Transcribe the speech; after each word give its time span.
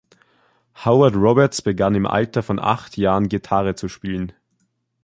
Howard 0.83 1.15
Roberts 1.15 1.61
begann 1.61 1.93
im 1.93 2.07
Alter 2.07 2.41
von 2.41 2.57
acht 2.59 2.97
Jahren 2.97 3.29
Gitarre 3.29 3.75
zu 3.75 3.87
spielen. 3.87 4.33